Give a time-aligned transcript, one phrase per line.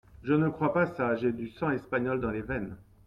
[0.23, 1.15] Ne crois pas ça!
[1.15, 2.75] j’ai du sang espagnol dans les veines!